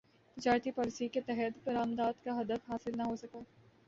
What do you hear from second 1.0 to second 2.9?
کے تحت برامدات کا ہدف